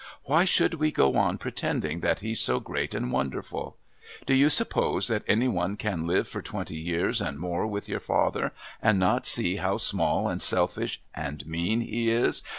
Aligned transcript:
Why 0.23 0.45
should 0.45 0.73
we 0.73 0.91
go 0.91 1.13
on 1.15 1.37
pretending 1.37 1.99
that 1.99 2.21
he's 2.21 2.39
so 2.39 2.59
great 2.59 2.95
and 2.95 3.11
wonderful? 3.11 3.77
Do 4.25 4.33
you 4.33 4.49
suppose 4.49 5.07
that 5.09 5.21
any 5.27 5.47
one 5.47 5.77
can 5.77 6.07
live 6.07 6.27
for 6.27 6.41
twenty 6.41 6.77
years 6.77 7.21
and 7.21 7.37
more 7.37 7.67
with 7.67 7.87
your 7.87 7.99
father 7.99 8.51
and 8.81 8.97
not 8.97 9.27
see 9.27 9.57
how 9.57 9.77
small 9.77 10.27
and 10.27 10.41
selfish 10.41 11.01
and 11.13 11.45
mean 11.45 11.81
he 11.81 12.09
is? 12.09 12.41